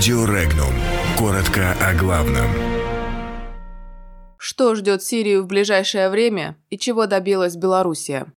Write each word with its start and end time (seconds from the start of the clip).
Радио 0.00 0.24
Регнум. 0.24 0.72
Коротко 1.18 1.76
о 1.78 1.92
главном. 1.92 2.48
Что 4.38 4.74
ждет 4.74 5.02
Сирию 5.02 5.42
в 5.42 5.46
ближайшее 5.46 6.08
время 6.08 6.56
и 6.70 6.78
чего 6.78 7.04
добилась 7.04 7.54
Белоруссия? 7.54 8.32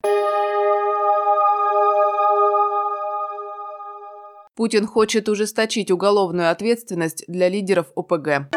Путин 4.57 4.86
хочет 4.86 5.30
ужесточить 5.30 5.89
уголовную 5.89 6.52
ответственность 6.52 7.23
для 7.30 7.48
лидеров 7.48 7.88
ОПГ. 7.95 8.50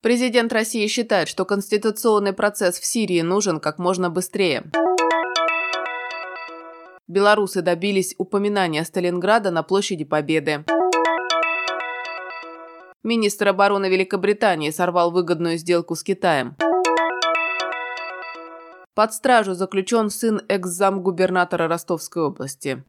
Президент 0.00 0.52
России 0.52 0.86
считает, 0.86 1.26
что 1.26 1.44
конституционный 1.44 2.32
процесс 2.32 2.78
в 2.78 2.84
Сирии 2.84 3.22
нужен 3.22 3.58
как 3.58 3.80
можно 3.80 4.10
быстрее. 4.10 4.70
Белорусы 7.08 7.62
добились 7.62 8.14
упоминания 8.18 8.84
Сталинграда 8.84 9.50
на 9.50 9.62
площади 9.62 10.04
Победы. 10.04 10.66
Министр 13.02 13.48
обороны 13.48 13.86
Великобритании 13.88 14.68
сорвал 14.68 15.10
выгодную 15.10 15.56
сделку 15.56 15.94
с 15.94 16.02
Китаем. 16.02 16.54
Под 18.94 19.14
стражу 19.14 19.54
заключен 19.54 20.10
сын 20.10 20.42
экс-замгубернатора 20.48 21.66
Ростовской 21.66 22.24
области. 22.24 22.84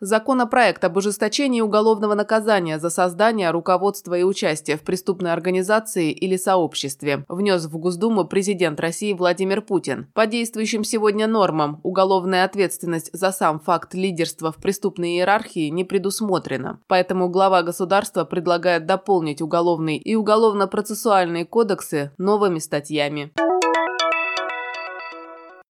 Законопроект 0.00 0.84
об 0.84 0.96
ужесточении 0.96 1.60
уголовного 1.60 2.14
наказания 2.14 2.78
за 2.78 2.88
создание, 2.88 3.50
руководство 3.50 4.14
и 4.14 4.22
участие 4.22 4.76
в 4.76 4.82
преступной 4.82 5.32
организации 5.32 6.12
или 6.12 6.36
сообществе 6.36 7.24
внес 7.28 7.64
в 7.64 7.76
Госдуму 7.78 8.24
президент 8.24 8.78
России 8.78 9.12
Владимир 9.12 9.60
Путин. 9.60 10.06
По 10.14 10.26
действующим 10.26 10.84
сегодня 10.84 11.26
нормам 11.26 11.80
уголовная 11.82 12.44
ответственность 12.44 13.10
за 13.12 13.32
сам 13.32 13.58
факт 13.58 13.92
лидерства 13.94 14.52
в 14.52 14.56
преступной 14.58 15.16
иерархии 15.16 15.68
не 15.68 15.82
предусмотрена. 15.82 16.78
Поэтому 16.86 17.28
глава 17.28 17.62
государства 17.62 18.24
предлагает 18.24 18.86
дополнить 18.86 19.42
уголовный 19.42 19.96
и 19.96 20.14
уголовно-процессуальные 20.14 21.44
кодексы 21.44 22.12
новыми 22.18 22.60
статьями. 22.60 23.32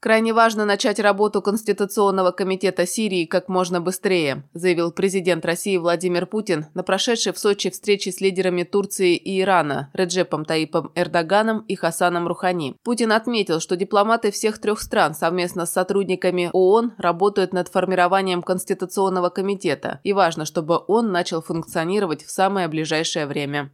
Крайне 0.00 0.32
важно 0.32 0.64
начать 0.64 1.00
работу 1.00 1.42
Конституционного 1.42 2.30
комитета 2.30 2.86
Сирии 2.86 3.24
как 3.24 3.48
можно 3.48 3.80
быстрее, 3.80 4.44
заявил 4.54 4.92
президент 4.92 5.44
России 5.44 5.76
Владимир 5.76 6.26
Путин 6.26 6.66
на 6.74 6.84
прошедшей 6.84 7.32
в 7.32 7.38
Сочи 7.38 7.68
встрече 7.68 8.12
с 8.12 8.20
лидерами 8.20 8.62
Турции 8.62 9.16
и 9.16 9.40
Ирана 9.40 9.90
Реджепом 9.92 10.44
Таипом 10.44 10.92
Эрдоганом 10.94 11.64
и 11.66 11.74
Хасаном 11.74 12.28
Рухани. 12.28 12.76
Путин 12.84 13.10
отметил, 13.10 13.58
что 13.58 13.74
дипломаты 13.74 14.30
всех 14.30 14.60
трех 14.60 14.80
стран 14.80 15.14
совместно 15.14 15.66
с 15.66 15.72
сотрудниками 15.72 16.50
ООН 16.52 16.92
работают 16.96 17.52
над 17.52 17.66
формированием 17.66 18.44
Конституционного 18.44 19.30
комитета, 19.30 19.98
и 20.04 20.12
важно, 20.12 20.44
чтобы 20.44 20.80
он 20.86 21.10
начал 21.10 21.42
функционировать 21.42 22.24
в 22.24 22.30
самое 22.30 22.68
ближайшее 22.68 23.26
время. 23.26 23.72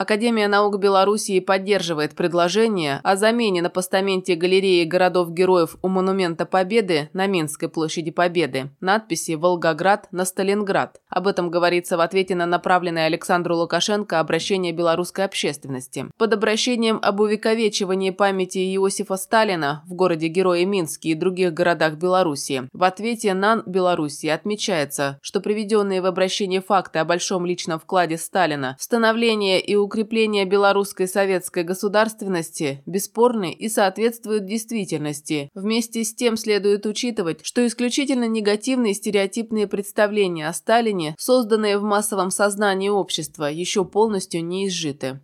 Академия 0.00 0.48
наук 0.48 0.78
Белоруссии 0.78 1.40
поддерживает 1.40 2.14
предложение 2.14 3.00
о 3.04 3.16
замене 3.16 3.60
на 3.60 3.68
постаменте 3.68 4.34
галереи 4.34 4.84
городов-героев 4.84 5.76
у 5.82 5.88
Монумента 5.88 6.46
Победы 6.46 7.10
на 7.12 7.26
Минской 7.26 7.68
площади 7.68 8.10
Победы 8.10 8.70
надписи 8.80 9.32
«Волгоград» 9.32 10.08
на 10.10 10.24
«Сталинград». 10.24 11.02
Об 11.10 11.26
этом 11.26 11.50
говорится 11.50 11.98
в 11.98 12.00
ответе 12.00 12.34
на 12.34 12.46
направленное 12.46 13.04
Александру 13.04 13.56
Лукашенко 13.56 14.20
обращение 14.20 14.72
белорусской 14.72 15.26
общественности. 15.26 16.06
Под 16.16 16.32
обращением 16.32 16.98
об 17.02 17.20
увековечивании 17.20 18.08
памяти 18.08 18.74
Иосифа 18.74 19.18
Сталина 19.18 19.84
в 19.86 19.92
городе-герое 19.92 20.64
Минске 20.64 21.10
и 21.10 21.14
других 21.14 21.52
городах 21.52 21.96
Белоруссии 21.96 22.70
в 22.72 22.84
ответе 22.84 23.34
НАН 23.34 23.64
Белоруссии 23.66 24.30
отмечается, 24.30 25.18
что 25.20 25.42
приведенные 25.42 26.00
в 26.00 26.06
обращении 26.06 26.60
факты 26.60 27.00
о 27.00 27.04
большом 27.04 27.44
личном 27.44 27.78
вкладе 27.78 28.16
Сталина 28.16 28.76
в 28.78 28.82
становление 28.82 29.60
и 29.60 29.76
укрепления 29.90 30.44
белорусской 30.44 31.08
советской 31.08 31.64
государственности 31.64 32.80
бесспорны 32.86 33.52
и 33.52 33.68
соответствуют 33.68 34.46
действительности. 34.46 35.50
Вместе 35.52 36.04
с 36.04 36.14
тем 36.14 36.36
следует 36.36 36.86
учитывать, 36.86 37.40
что 37.42 37.66
исключительно 37.66 38.28
негативные 38.28 38.94
стереотипные 38.94 39.66
представления 39.66 40.46
о 40.46 40.52
Сталине, 40.52 41.16
созданные 41.18 41.76
в 41.78 41.82
массовом 41.82 42.30
сознании 42.30 42.88
общества, 42.88 43.46
еще 43.46 43.84
полностью 43.84 44.44
не 44.44 44.68
изжиты. 44.68 45.20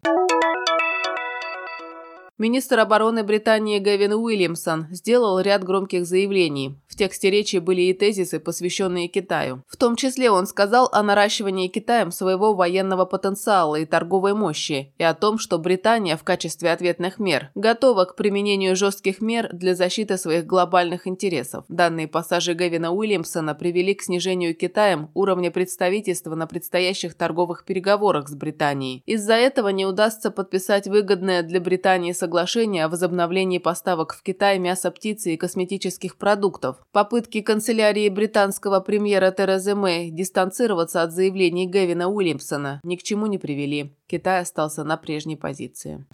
Министр 2.38 2.80
обороны 2.80 3.24
Британии 3.24 3.78
Гэвин 3.78 4.12
Уильямсон 4.12 4.88
сделал 4.90 5.40
ряд 5.40 5.64
громких 5.64 6.04
заявлений. 6.04 6.78
В 6.86 6.94
тексте 6.94 7.30
речи 7.30 7.56
были 7.56 7.82
и 7.82 7.94
тезисы, 7.94 8.38
посвященные 8.40 9.08
Китаю. 9.08 9.62
В 9.66 9.78
том 9.78 9.96
числе 9.96 10.30
он 10.30 10.46
сказал 10.46 10.90
о 10.92 11.02
наращивании 11.02 11.68
Китаем 11.68 12.10
своего 12.10 12.54
военного 12.54 13.06
потенциала 13.06 13.76
и 13.76 13.86
торговой 13.86 14.34
мощи, 14.34 14.92
и 14.98 15.02
о 15.02 15.14
том, 15.14 15.38
что 15.38 15.58
Британия 15.58 16.18
в 16.18 16.24
качестве 16.24 16.70
ответных 16.72 17.18
мер 17.18 17.50
готова 17.54 18.04
к 18.04 18.16
применению 18.16 18.76
жестких 18.76 19.22
мер 19.22 19.48
для 19.54 19.74
защиты 19.74 20.18
своих 20.18 20.44
глобальных 20.44 21.06
интересов. 21.06 21.64
Данные 21.68 22.06
пассажи 22.06 22.52
Гэвина 22.52 22.92
Уильямсона 22.92 23.54
привели 23.54 23.94
к 23.94 24.02
снижению 24.02 24.54
Китаем 24.54 25.10
уровня 25.14 25.50
представительства 25.50 26.34
на 26.34 26.46
предстоящих 26.46 27.14
торговых 27.14 27.64
переговорах 27.64 28.28
с 28.28 28.34
Британией. 28.34 29.02
Из-за 29.06 29.34
этого 29.34 29.68
не 29.70 29.86
удастся 29.86 30.30
подписать 30.30 30.86
выгодное 30.86 31.42
для 31.42 31.60
Британии 31.60 32.12
соглашение 32.12 32.25
соглашение 32.26 32.84
о 32.84 32.88
возобновлении 32.88 33.58
поставок 33.58 34.12
в 34.12 34.20
Китай 34.24 34.58
мяса 34.58 34.90
птицы 34.90 35.34
и 35.34 35.36
косметических 35.36 36.16
продуктов. 36.16 36.76
Попытки 36.90 37.40
канцелярии 37.40 38.08
британского 38.08 38.80
премьера 38.80 39.30
Терезы 39.30 39.76
Мэй 39.76 40.10
дистанцироваться 40.10 41.02
от 41.02 41.12
заявлений 41.12 41.66
Гевина 41.66 42.08
Уильямсона 42.08 42.80
ни 42.82 42.96
к 42.96 43.04
чему 43.04 43.26
не 43.26 43.38
привели. 43.38 43.94
Китай 44.08 44.40
остался 44.40 44.82
на 44.82 44.96
прежней 44.96 45.36
позиции. 45.36 46.04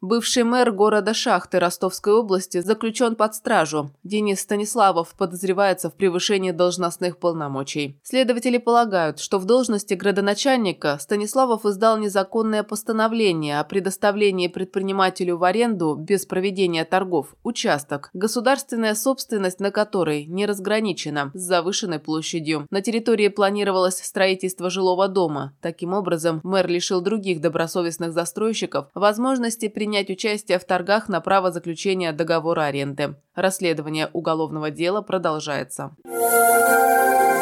Бывший 0.00 0.44
мэр 0.44 0.70
города 0.70 1.12
Шахты 1.12 1.58
Ростовской 1.58 2.12
области 2.12 2.60
заключен 2.60 3.16
под 3.16 3.34
стражу. 3.34 3.90
Денис 4.04 4.40
Станиславов 4.40 5.12
подозревается 5.18 5.90
в 5.90 5.94
превышении 5.94 6.52
должностных 6.52 7.18
полномочий. 7.18 7.98
Следователи 8.04 8.58
полагают, 8.58 9.18
что 9.18 9.38
в 9.38 9.44
должности 9.44 9.94
градоначальника 9.94 10.98
Станиславов 11.00 11.66
издал 11.66 11.98
незаконное 11.98 12.62
постановление 12.62 13.58
о 13.58 13.64
предоставлении 13.64 14.46
предпринимателю 14.46 15.36
в 15.36 15.42
аренду 15.42 15.96
без 15.96 16.26
проведения 16.26 16.84
торгов 16.84 17.34
участок, 17.42 18.10
государственная 18.12 18.94
собственность 18.94 19.58
на 19.58 19.72
который 19.72 20.26
не 20.26 20.46
разграничена 20.46 21.32
с 21.34 21.40
завышенной 21.40 21.98
площадью. 21.98 22.68
На 22.70 22.82
территории 22.82 23.26
планировалось 23.26 23.98
строительство 23.98 24.70
жилого 24.70 25.08
дома. 25.08 25.56
Таким 25.60 25.92
образом, 25.92 26.40
мэр 26.44 26.68
лишил 26.68 27.00
других 27.00 27.40
добросовестных 27.40 28.12
застройщиков 28.12 28.86
возможности 28.94 29.66
принять 29.66 29.87
принять 29.88 30.10
участие 30.10 30.58
в 30.58 30.64
торгах 30.64 31.08
на 31.08 31.22
право 31.22 31.50
заключения 31.50 32.12
договора 32.12 32.64
аренды. 32.64 33.14
Расследование 33.34 34.10
уголовного 34.12 34.70
дела 34.70 35.00
продолжается. 35.00 35.96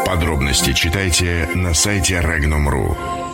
Подробности 0.06 0.72
читайте 0.72 1.48
на 1.56 1.74
сайте 1.74 2.20
Regnum.ru. 2.20 3.25